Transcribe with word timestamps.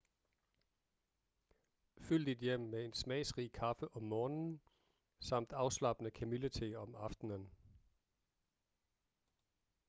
fyld 2.01 2.25
dit 2.25 2.37
hjem 2.39 2.59
med 2.59 2.85
en 2.85 2.93
smagsrig 2.93 3.51
kaffe 3.51 3.87
om 3.95 4.03
morgenen 4.03 4.61
samt 5.19 5.51
afslappende 5.53 6.11
kamillete 6.11 6.75
om 6.77 6.95
aftenen 6.95 7.51